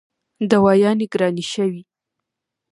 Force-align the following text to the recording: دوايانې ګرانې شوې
دوايانې 0.51 1.05
ګرانې 1.13 1.43
شوې 1.53 1.81